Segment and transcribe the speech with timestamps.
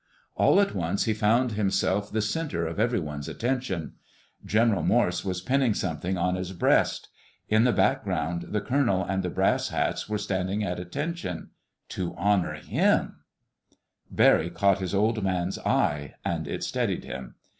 [0.33, 3.93] All at once he found himself the center of everyone's attention.
[4.43, 7.09] General Morse was pinning something on his breast.
[7.49, 13.17] In the background the colonel and the brass hats were standing at attention—to honor him.
[14.09, 17.35] Barry caught his Old Man's eye, and it steadied him.